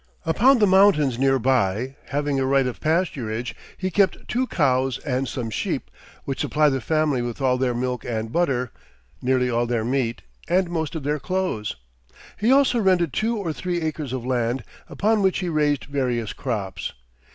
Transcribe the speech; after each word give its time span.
Upon 0.25 0.57
the 0.57 0.65
mountains 0.65 1.19
near 1.19 1.37
by, 1.37 1.95
having 2.07 2.39
a 2.39 2.45
right 2.47 2.65
of 2.65 2.79
pasturage, 2.81 3.53
he 3.77 3.91
kept 3.91 4.27
two 4.27 4.47
cows 4.47 4.97
and 5.05 5.27
some 5.27 5.51
sheep, 5.51 5.91
which 6.23 6.39
supplied 6.39 6.71
the 6.71 6.81
family 6.81 7.21
with 7.21 7.39
all 7.39 7.55
their 7.59 7.75
milk 7.75 8.03
and 8.03 8.31
butter, 8.31 8.71
nearly 9.21 9.47
all 9.47 9.67
their 9.67 9.85
meat, 9.85 10.23
and 10.47 10.71
most 10.71 10.95
of 10.95 11.03
their 11.03 11.19
clothes. 11.19 11.75
He 12.35 12.51
also 12.51 12.79
rented 12.79 13.13
two 13.13 13.37
or 13.37 13.53
three 13.53 13.79
acres 13.81 14.11
of 14.11 14.25
land, 14.25 14.63
upon 14.89 15.21
which 15.21 15.37
he 15.37 15.49
raised 15.49 15.83
various 15.85 16.33
crops. 16.33 16.93